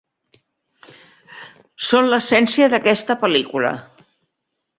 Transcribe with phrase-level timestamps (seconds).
[1.89, 3.77] Són l'essència d'aquesta pel·lícula.